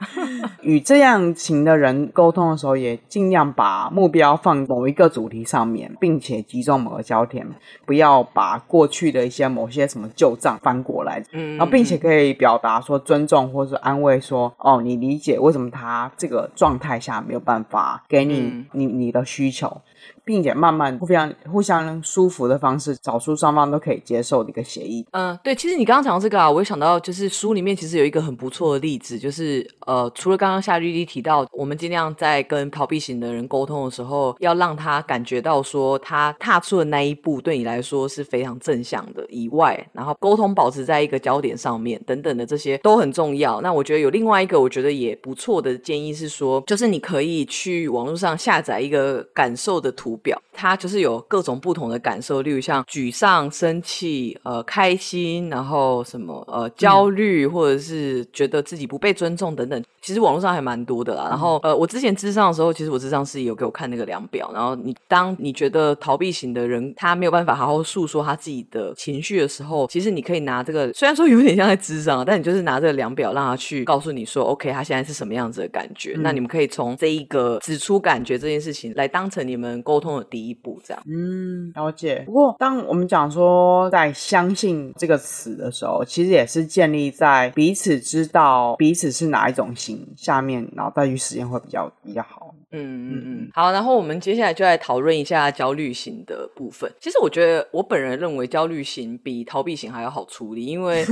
[0.62, 7.46] 与、嗯、这样型的人沟通的时候，也尽量把目标放某一个主题上面，并且集中某个焦点，
[7.84, 11.22] 不要把过去的一些某些什么旧账翻过来。
[11.32, 19.82] 嗯，然后并且可以表达说尊重或是安慰说，说哦，你理解为什么他这个状态下没有办法给你、嗯、你你的需求。
[20.24, 25.04] 并且慢慢互相互相舒服的方式，找出双方都可以接受的一个协议。
[25.12, 43.60] 嗯，对，其实你刚刚讲到这个啊，我也想到就是书里面其实有一个很不错的例子，就是呃，除了刚刚夏绿蒂提到，我们尽量在跟逃避型的人沟通的时候，要让他感觉到说他踏出的那一步对你来说是非常正向的以外，然后沟通保持在一个焦点上面等等的这些都很重要。
[43.60, 59.82] 那我觉得有另外一个我觉得也不错的建议是说，就是你可以去网络上下载一个感受的图表，它就是有各种不同的感受，例如像沮丧、生气、呃开心，然后什么呃焦虑，或者是觉得自己不被尊重等等。
[60.02, 61.26] 其实网络上还蛮多的啦。
[61.30, 64.50] 然后呃，我之前智商的时候，其实我智商是有给我看那个量表。
[64.52, 76.12] 然后你当你觉得逃避型的人他没有办法好好诉说他自己的情绪的时候，其实你可以拿这个，虽然说有点像在智商，但你就是拿这个量表让他去告诉你说，OK，他现在是什么样子的感觉。
[76.16, 81.02] 嗯、那你们可以从这一个指出感觉这件事情来当成你们沟通的第一步，这样。
[81.06, 82.22] 嗯，了解。
[82.26, 92.54] 不过，当我们讲说在相信这个词的时候，其实也是建立在彼此知道彼此是哪一种型下面，然后再去实验会比较比较好。
[92.70, 93.48] 嗯嗯嗯。
[93.54, 96.92] 好，然后我们接下来就来讨论一下焦虑型的部分。
[97.00, 101.04] 其实我觉得，我本人认为焦虑型比逃避型还要好处理，因为。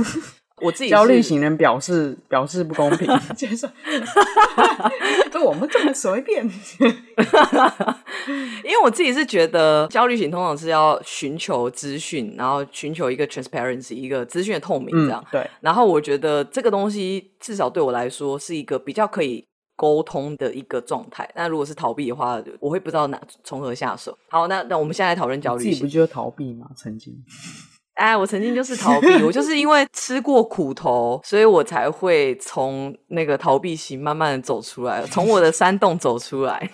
[0.61, 3.07] 我自己焦虑型人表示表示不公平，
[5.31, 6.43] 就 我们这么随便，
[8.63, 15.23] 因为我自己是觉得焦虑型通常是要寻求资讯，然后寻求一个 transparency，一个资讯的透明这样。
[15.27, 21.29] 嗯、对，然后我觉得这个东西至少对我来说是一个比较可以沟通的一个状态。
[21.35, 24.17] 那如果是逃避的话，我会不知道哪从何下手。
[24.29, 26.67] 好，那那我们现在来讨论焦虑型，自己不就是逃避吗？
[26.75, 27.13] 曾经。
[27.97, 36.69] 哎，我曾经就是逃避，我就是因为吃过苦头，所以我才会从那个逃避型慢慢的走出来，从我的山洞走出来。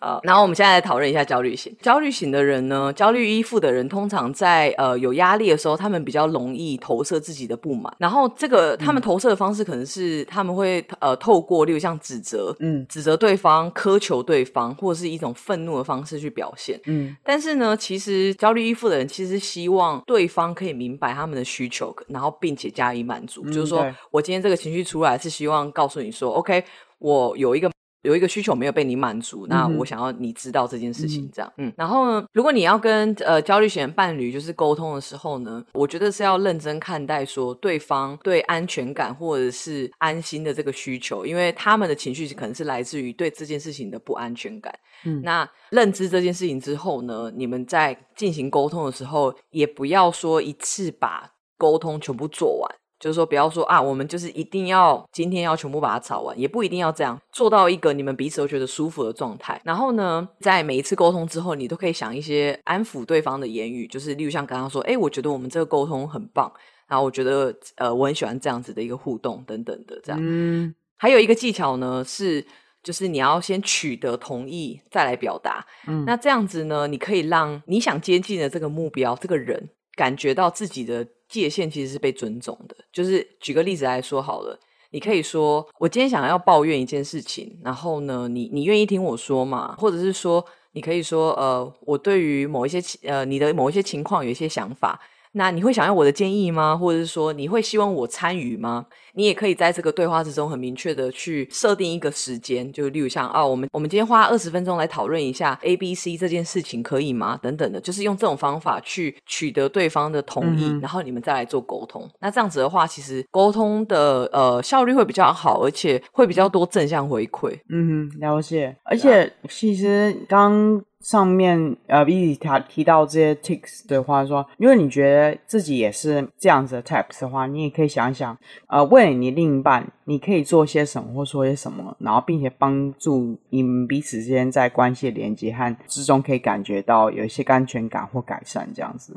[0.00, 1.74] 啊，然后我们现在来讨论一下焦虑型。
[1.80, 7.94] 焦虑型的人呢，焦虑依附的人，通常在呃有压力的时候，他们比较容易投射自己的不满。
[7.98, 16.78] 然后这个他们投射的方式，可能是他们会呃透过，例如像指责，嗯，指责对方、苛求对方，或者是一种愤怒的方式去表现。
[16.86, 19.40] 嗯，但是呢，其实焦虑依附的人其实。
[19.54, 23.42] 希望对方可以明白他们的需求，然后并且加以满足。
[23.44, 26.64] 嗯、就是说我今天这个情绪出来，是希望告诉你说，OK，
[26.98, 27.70] 我有一个。
[28.04, 44.72] 有一个需求没有被你满足，那我想要你知道这件事情，这样，嗯，嗯，然后呢，如果你要跟呃焦虑型伴侣就是沟通的时候呢，我觉得是要认真看待说对方对安全感或者是安心的这个需求，因为他们的情绪可能是来自于对这件事情的不安全感。
[45.04, 52.70] 嗯，那认知这件事情之后呢，你们在进行沟通的时候，也不要说一次把沟通全部做完。
[53.00, 59.60] 就是说，不要说啊，我们就是一定要今天要全部把它吵完，也不一定要这样做到一个你们彼此都觉得舒服的状态。
[59.64, 66.50] 然后呢，在每一次沟通之后，你都可以想一些安抚对方的言语，就是例如像刚刚说，哎，我觉得我们这个沟通很棒，
[66.88, 70.18] 然后我觉得呃，我很喜欢这样子的一个互动等等的这样。
[70.22, 72.46] 嗯，还有一个技巧呢，是
[72.82, 75.66] 就是你要先取得同意再来表达。
[75.86, 81.06] 嗯，那这样子呢，你可以让你想接近的这个目标这个人感觉到自己的。
[81.26, 82.76] 界限其实是被尊重的。
[82.92, 84.56] 就是举个例子来说好了，
[84.90, 89.74] 你可以说我今天想要抱怨一件事情，然后呢，你你愿意听我说嘛？
[89.76, 95.00] 或者是说，你可以说呃，我对于某一些呃你的某一些情况有一些想法。
[95.36, 96.76] 那你会想要我的建议吗？
[96.76, 98.86] 或者是说你会希望我参与吗？
[99.14, 107.38] 你也可以在这个对话之中很明确的去设定一个时间，就例如像啊，我们我们今天花二十分钟来讨论一下 A、B、C 这件事情可以吗？
[107.42, 112.08] 等等的，就是用这种方法去取得对方的同意，嗯、然后你们再来做沟通。
[112.20, 117.58] 那这样子的话，其实沟通的呃效率会比较好，而且会比较多正向回馈。
[117.70, 118.76] 嗯，了解。
[118.84, 120.80] 而且其实刚。
[121.04, 128.36] 上面呃，一提提到这些 tips 的话说，因为你觉得自己也是这样子的 types 的话，你也可以想想，
[128.68, 139.14] 呃，为你另一半，你可以做些什么或说些什么，然后并且帮助你们彼此之间在关系的连接和之中可以感觉到有一些安全感或改善这样子。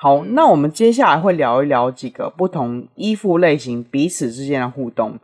[0.00, 5.16] 好，那我们接下来会聊一聊几个不同依附类型彼此之间的互动。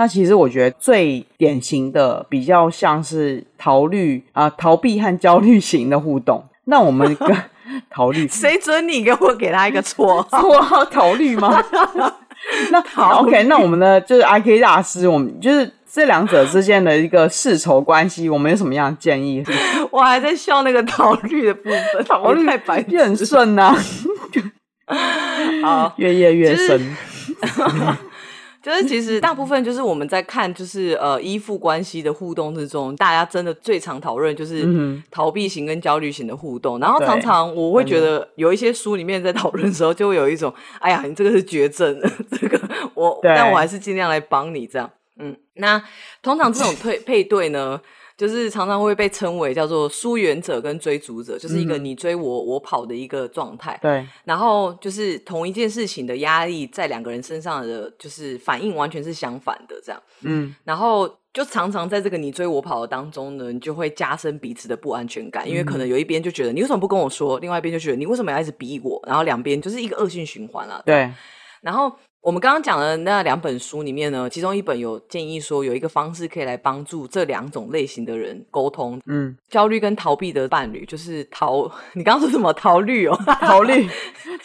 [0.00, 6.42] 那其实我觉得最典型的比较像是逃虑啊、呃、逃避和焦虑型的互动。
[6.64, 7.36] 那我们跟
[7.90, 10.38] 逃虑，谁准你给我给他一个绰号？
[10.40, 11.62] 绰号逃虑吗？
[12.70, 15.70] 那 好，OK，那我们的就是 IK 大师，我们就是。
[15.92, 19.44] 这两者之间的一个世仇关系，我们有什么样的建议？
[19.90, 23.76] 我还在笑那个逃绿的部分，逃绿太白越很顺呐。
[25.64, 26.96] 好，越夜越深。
[27.40, 27.84] 就是
[28.86, 34.68] 其实大部分就是我们在看，就是呃依附关系的互动之中，大家真的最常讨论就是
[35.10, 36.78] 逃避型跟焦虑型的互动。
[36.78, 41.98] 然后常常我会觉得有一些书里面在讨论的时候，就会有一种，哎呀，你这个是绝症，
[42.38, 42.60] 这个
[42.94, 44.90] 我，但我还是尽量来帮你这样。
[45.18, 45.82] 嗯，那
[46.22, 47.80] 通常这种 配配对呢，
[48.20, 53.78] 就是常常会被称为叫做疏远者跟追逐者，就是一个你追我我跑的一个状态。
[53.80, 60.02] 对，然后就是同一件事情的压力在两个人身上的就是反应完全是相反的，这样。
[60.20, 70.82] 嗯，然后就常常在这个你追我跑的当中呢，你就会加深彼此的不安全感，因为可能有一边就觉得你为什么不跟我说，另外一边就觉得你为什么要一直逼我，然后两边就是一个恶性循环了。
[70.84, 71.10] 对，
[71.62, 71.90] 然后。
[72.22, 79.00] 我们刚刚讲的那两本书里面呢，其中一本有建议说，有一个方式可以来帮助这两种类型的人沟通。
[79.06, 82.52] 嗯，焦虑跟逃避的伴侣就是逃， 你刚刚说什么？
[82.52, 83.88] 逃虑哦， 逃虑，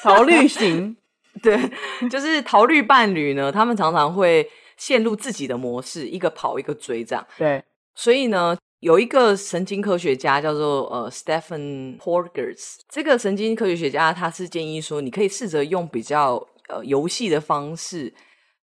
[0.01, 0.95] 逃虑型。
[1.43, 1.59] 对，
[2.09, 7.27] 就是逃虑伴侣呢，他们常常会陷入自己的模式，一个跑，一个追，这样。
[7.37, 7.61] 对，
[7.93, 16.47] 所以呢，有一个神经科学家叫做呃 Stephen Porges，这个神经科学学家他是建议说，你可以试着用比较。
[16.69, 18.13] 呃，游戏的方式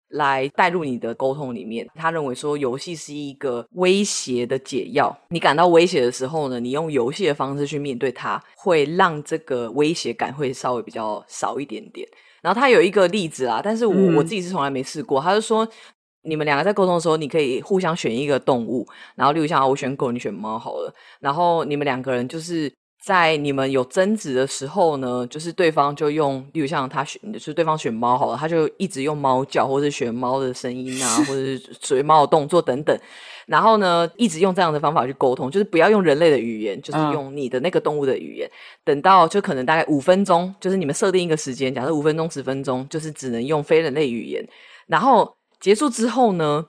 [0.10, 1.88] 来带入你的沟通里面。
[1.96, 5.18] 他认为说，游戏是一个威胁的解药。
[5.30, 12.08] 你感到威胁的时候呢，你用游戏的方式去面对它，会让这个威胁感会稍微比较少一点点。
[12.42, 15.20] 然后他有一个例子啊，但是我、嗯、我自己是从来没试过。
[15.22, 15.68] 他就说，
[16.24, 20.94] 你们两个在沟通的时候，你可以互相选一个动物，然后例如像我选狗，你选猫好了。
[21.20, 22.72] 然后你们两个人就是。
[23.06, 33.00] 在你们有争执的时候呢，就是对方就用，例如像他选，就是对方选猫好了，他就一直用猫叫，或者是选猫的声音啊，或者是 随猫的动作等等，
[33.46, 38.48] 然后呢，一直用这样的方法去沟通，就是不要用人类的语言，就是用你的那个动物的语言。
[38.48, 38.52] 嗯、
[38.86, 44.44] 等到就可能大概五分钟，就是你们设定一个时间，假设五分钟、十分钟，就是只能用非人类语言。
[44.88, 46.66] 然后结束之后呢，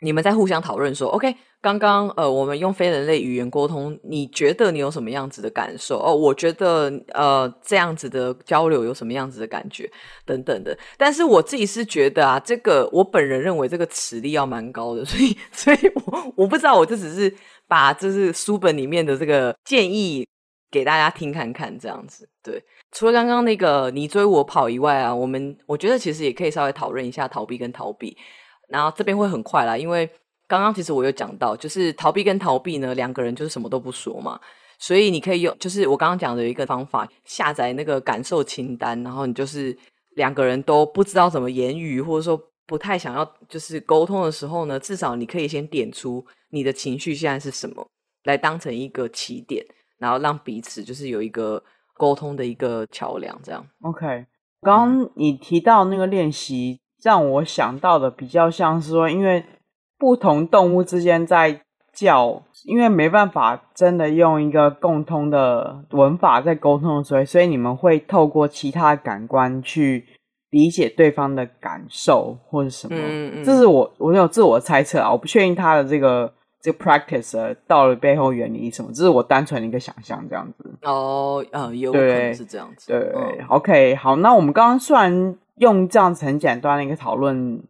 [0.00, 1.36] 你们再互相讨论说，OK。
[1.62, 5.96] 刚刚呃，我们用非人类语言沟通，你觉得你有什么样子的感受？
[6.02, 9.88] 哦，我觉得呃，这样子的交流有什么样子的感觉
[10.26, 10.76] 等等的。
[10.98, 17.32] 但是我自己是觉得啊，这个我本人认为这个磁力要蛮高的，所以所以我我不知道，我就只是
[17.68, 20.26] 把就是书本里面的这个建议
[20.68, 22.28] 给大家听看看，这样子。
[22.42, 22.60] 对，
[22.90, 28.16] 除了刚刚那个你追我跑以外啊，我们我觉得其实也可以稍微讨论一下逃避跟逃避，
[28.68, 30.10] 然后这边会很快啦，因为。
[30.52, 34.38] 刚刚其实我有讲到，就是逃避跟逃避呢，两个人就是什么都不说嘛，
[34.78, 39.74] 所以你可以用，就是我刚刚讲的一个方法，下载那个感受清单，然后你就是
[40.14, 47.88] 两个人都不知道怎么言语，或者说不太想要就是沟通的时候呢，至少你可以先点出你的情绪现在是什么，
[48.24, 49.64] 来当成一个起点，
[49.96, 53.66] 然后让彼此就是有一个沟通的一个桥梁，这样。
[53.80, 54.26] OK，
[54.60, 59.42] 刚刚你提到那个练习，让我想到的比较像是说，因为。
[60.02, 61.60] 不同动物之间在
[61.92, 70.04] 叫，因为没办法真的用一个共通的文法在沟通的时候，所以你们会透过其他感官去
[70.50, 72.96] 理解对方的感受或者什么。
[72.98, 80.68] 嗯嗯，这是我我有自我猜测啊，我不确定他的这个这个 practice 到了背后原理什么，这是我单纯的一个想象这样子。
[80.82, 82.90] 哦，呃，有可能是这样子。
[82.90, 87.62] 对，，OK，好，那我们刚刚虽然用这样子很简单的一个讨论。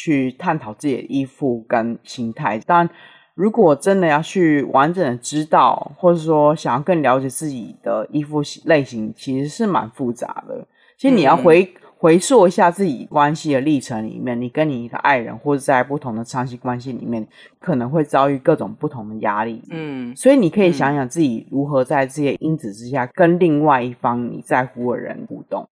[0.00, 2.88] 去探讨自己的依附跟心态，但
[3.34, 10.64] 如果真的要去完整的知道，或者说想要更了解自己的依附类型，其实是蛮复杂的。
[10.96, 17.26] 其实你要回、嗯、回溯一下自己关系的历程里面，你跟你的爱人或者在不同的长期关系里面，
[17.58, 19.60] 可能会遭遇各种不同的压力。
[19.70, 25.68] 嗯，所以你可以想想自己如何在这些因子之下，跟另外一方你在乎的人互动。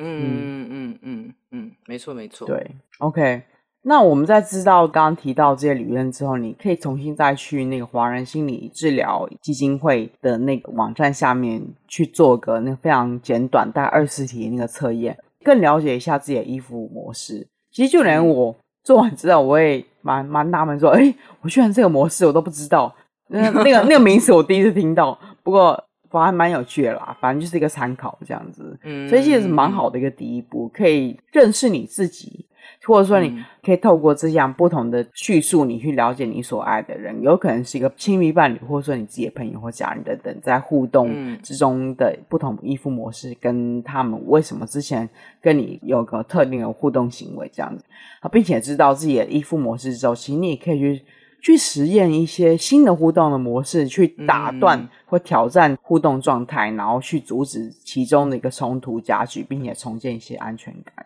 [0.00, 2.44] 嗯嗯嗯嗯嗯，没错没错。
[2.46, 3.42] 对，OK。
[3.82, 17.46] 那我们在知道刚刚提到这些理论之后，你可以重新再去那个华人心理治疗基金会的那个网站下面去做个那个非常简短，大概二十题那个测验，更了解一下自己的依附模式。
[17.70, 22.94] 其实就连我做完之后，我也蛮蛮纳闷说，哎，我居然这个模式我都不知道，
[23.28, 25.18] 那那个那个名词我第一次听到。
[25.42, 28.78] 不过反正蛮有趣的啦，反正就是一个参考这样子。
[28.82, 32.44] 嗯，所以其实是蛮好的一个第一步，可以认识你自己。
[32.88, 45.06] 或者说你可以透过这样不同的叙述，你去了解你所爱的人，有可能是一个亲密伴侣，或者说你自己的朋友或家人等等，在互动之中的不同依附模式，跟他们为什么之前
[45.42, 47.84] 跟你有个特定的互动行为这样子，
[48.32, 51.02] 并且知道自己的依附模式之后，其实你也可以去
[51.42, 61.04] 去实验一些新的互动的模式，去打断或挑战互动状态，然后去阻止其中的一个冲突加剧，并且重建一些安全感。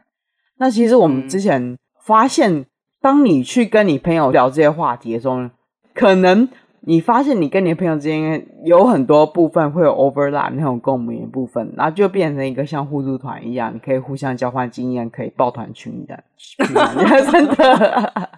[0.62, 2.64] 那其实我们之前发现，
[3.00, 5.50] 当你去跟你朋友聊这些话题的时候，
[5.92, 6.48] 可能
[6.82, 16.22] 你发现你跟你朋友之间有很多部分会有 overlap 那种共鸣的部分，然后就变成一个像互助团一样，你可以互相交换经验，可以抱团取暖，
[17.32, 18.30] 真的。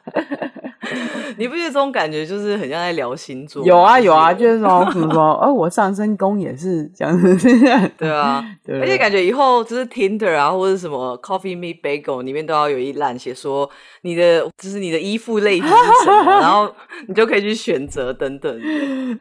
[1.38, 3.64] 你不觉得这种感觉就是很像在聊星座？
[3.64, 7.36] 有啊有啊，就是说什么说， 哦，我上升宫也是这样子，
[7.98, 13.68] 对啊， 对，而且感觉以后就是 Tinder 啊，或者什么 Coffee Meet Bagel 里面都要有一栏写说
[14.02, 15.74] 你的就是你的依附类型是
[16.04, 16.72] 什么，然后
[17.08, 18.60] 你就可以去选择等等。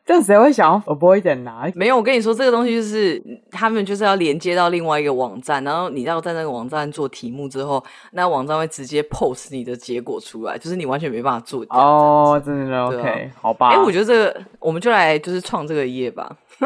[0.05, 1.71] 这样谁会想要 avoid 哪？
[1.75, 11.62] 没有，我跟你说这个东西就是他们就是要连接到另外一个网站，然后你要在那个网站做题目之后，那网站会直接 post 你的结果出来，就是你完全没办法做。
[11.69, 13.69] 哦，真的 OK，好吧。
[13.69, 16.35] 哎，我觉得这个我们就来就是创这个业吧。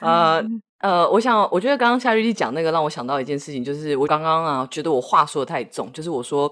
[0.00, 0.42] 呃
[0.80, 6.48] 呃，我想，我觉得刚刚夏绿蒂讲那个让我想到一件事情，就是我刚刚啊觉得我话说的太重，就是我说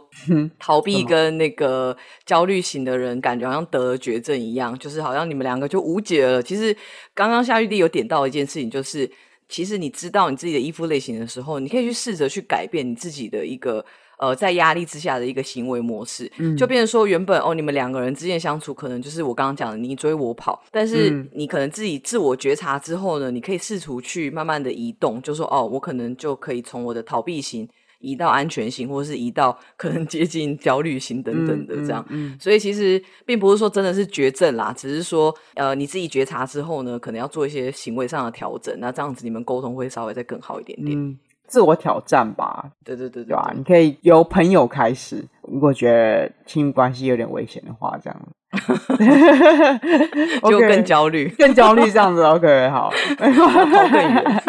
[0.58, 6.42] 逃避跟那个焦虑型的人感觉好像得了绝症一样，就是好像你们两个就无解了。
[6.42, 6.76] 其实
[7.14, 9.08] 刚刚夏绿蒂有点到一件事情，就是
[9.48, 13.84] 其实你知道你自己的衣服类型的时候，你可以去试着去改变你自己的一个。
[14.18, 32.04] 呃，在压力之下的一个行为模式，嗯、就变成说，原本哦，你们两个人之间相处可能就是我刚刚讲的你追我跑，但是你可能自己自我觉察之后呢，你可以试图去慢慢的移动，就说哦，我可能就可以从我的逃避型移到安全型，或者是移到可能接近焦虑型等等的这样。
[32.08, 41.18] 嗯嗯嗯、所以其实并不是说真的是绝症啦，只是说呃，你自己觉察之后呢，可能要做一些行为上的调整，那这样子你们沟通会稍微再更好一点点。
[41.46, 43.52] 嗯自我挑战吧，对对对对，对吧？
[43.56, 48.20] 你可以由朋友开始，如果觉得亲密关系有点危险的话，这样
[50.50, 52.22] 就更 焦虑，更焦虑这样子。
[52.24, 54.42] OK， 好，更远，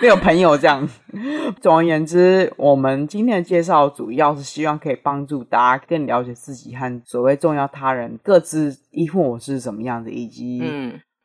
[0.00, 0.86] 没有朋友这样。
[1.62, 10.62] 总而言之，我们今天的介绍主要是希望可以帮助大家更了解自己和所谓重要他人各自依附我是什么样子，以及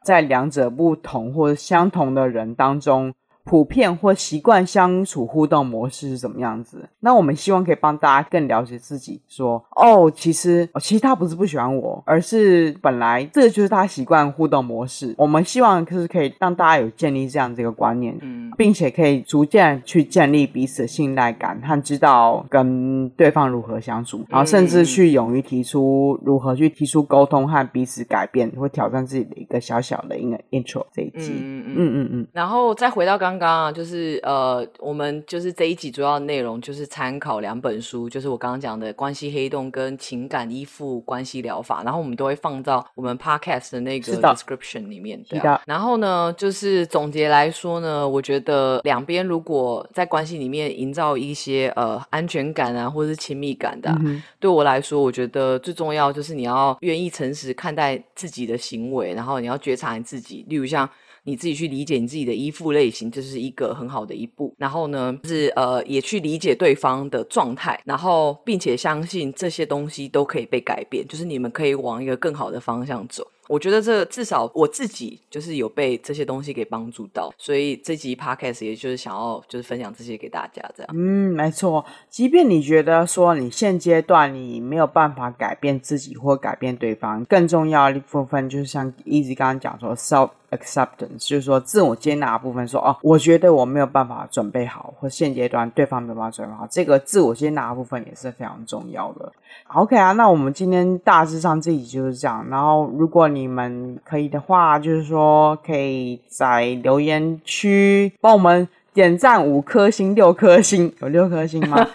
[0.05, 3.13] 在两者不同或者相同的人当中。
[3.43, 6.87] 普遍或习惯相处互动模式是怎么样子？
[6.99, 15.15] 那我们希望可以帮大家更了解自己说，说哦，其实哦，其实他不是不喜欢我，而是本来这就是他习惯互动模式。
[15.17, 33.30] 我们希望就是可以让大家有建立这样这个观念，嗯，并且可以逐渐去建立彼此的信赖感和知道跟对方如何相处，然后甚至去勇于提出如何去提出沟通和彼此改变或挑战自己的一个小小的一个 intro 这一集，嗯嗯嗯嗯，然后再回到刚。
[33.31, 45.21] 刚刚啊，就是呃，我们就是这一集主要内容就是参考两本书，就是我刚刚讲的《关系黑洞》跟《情感依附关系疗法》，然后我们都会放到我们 podcast 的那个 description 里面。
[45.29, 45.61] 对啊。
[45.65, 60.89] 然后呢，就是总结来说呢，我觉得两边如果在关系里面营造一些呃安全感啊，或者是亲密感的啊，嗯，对我来说，我觉得最重要就是你要愿意诚实看待自己的行为，然后你要觉察你自己，例如像。
[61.23, 64.53] 你自己去理解你自己的依附类型，这是一个很好的一步。
[64.57, 73.25] 然后呢，是呃，也去理解对方的状态，然后并且相信这些东西都可以被改变，就是你们可以往一个更好的方向走。
[73.47, 80.89] 我觉得这至少我自己就是有被这些东西给帮助到，所以这集 podcast 也就是想要就是分享这些给大家，这样。
[80.93, 81.83] 嗯，没错。
[82.09, 92.79] 即便你觉得说你现阶段你没有办法改变自己或改变对方，更重要的一部分就是像 Easy 刚刚讲说 self acceptance，就是说自我接纳的部分说。
[92.79, 99.31] 哦，我觉得我没有办法准备好，或现阶段对方没有办法准备好，这个自我接纳的部分也是非常重要的。
[99.73, 102.45] OK 啊，那我们今天大致上这集就是这样。
[102.49, 111.87] 然后如果你们可以的话，就是说可以在留言区帮我们点赞五颗星、六颗星，有六颗星吗？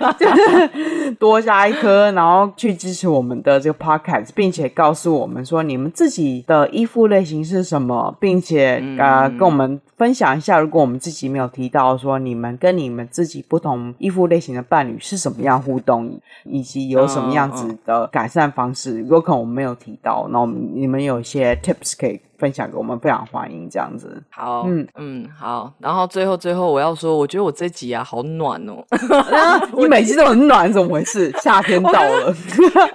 [1.19, 24.23] 多加一颗，然后去支持我们的这个 podcast，并且告诉我们说你们自己的衣服类型是什么，并且呃跟我们分享一下，如果我们自己没有提到说你们跟你们自己不同衣服类型的伴侣是什么样互动，以及有什么样子的改善方式，有可能我们没有提到，那我们你们有一些 tips 可以分享给我们，非常欢迎这样子。
[24.31, 25.73] 好，嗯嗯，好。
[25.79, 28.85] 然后最后最后我要说，我觉得我这集啊好暖哦。
[29.77, 31.31] 你每集都很暖，怎么回事？
[31.41, 32.35] 夏天到了。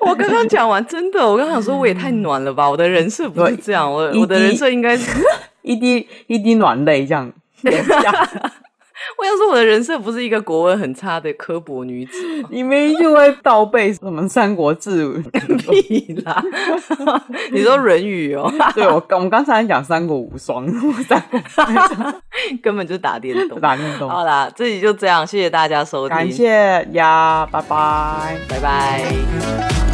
[0.02, 2.68] 我刚刚讲完，真的，我刚想说我也太暖了吧？
[2.72, 5.20] 我的人设不是这样，我我的人设应该是
[5.62, 7.32] 一滴一滴暖泪这样。
[9.18, 12.14] 我想说，我的人设不是一个国文很差的刻薄女子。
[12.50, 15.06] 你们就会倒背什么《三国志》
[15.82, 16.44] 屁啦？
[17.52, 18.52] 你说《论语》哦？
[18.74, 20.68] 对，我刚我们刚才讲《三国无双》，
[21.04, 21.40] 三国
[22.62, 24.10] 根本就打电动，打电动。
[24.10, 29.91] 好啦，这集就这样，谢谢大家收听，感谢呀，拜拜，拜拜。